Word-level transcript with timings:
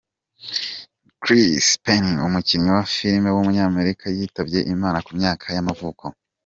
Chris 1.21 1.65
Penn, 1.83 2.07
umukinnyi 2.27 2.69
wa 2.75 2.83
filime 2.95 3.29
w’umunyamerika 3.31 4.05
yitabye 4.17 4.59
Imana 4.75 4.97
ku 5.05 5.11
myaka 5.19 5.45
y’amavuko. 5.55 6.05